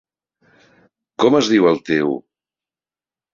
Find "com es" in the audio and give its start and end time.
1.23-1.51